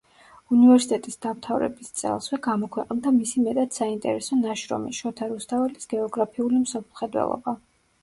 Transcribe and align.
უნივერსიტეტის 0.55 1.19
დამთავრების 1.25 1.91
წელსვე 1.99 2.41
გამოქვეყნდა 2.49 3.13
მისი 3.19 3.45
მეტად 3.51 3.79
საინტერესო 3.79 4.41
ნაშრომი: 4.43 4.97
„შოთა 5.05 5.31
რუსთაველის 5.37 5.95
გეოგრაფიული 5.97 6.67
მსოფლმხედველობა“. 6.69 7.61